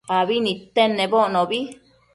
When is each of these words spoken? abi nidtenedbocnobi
abi 0.17 0.35
nidtenedbocnobi 0.45 1.59